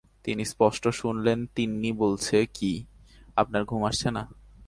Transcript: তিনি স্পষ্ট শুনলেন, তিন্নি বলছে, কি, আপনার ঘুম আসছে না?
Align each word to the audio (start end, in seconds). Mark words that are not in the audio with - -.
তিনি 0.23 0.45
স্পষ্ট 0.45 0.87
শুনলেন, 0.87 1.39
তিন্নি 1.55 1.91
বলছে, 1.91 2.45
কি, 2.53 2.85
আপনার 3.35 3.65
ঘুম 3.65 3.81
আসছে 3.85 4.11
না? 4.11 4.23